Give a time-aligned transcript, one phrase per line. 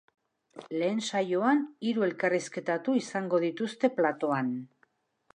[0.83, 4.49] Lehen saioan, hiru elkarrizketatu izango dituzte platoan.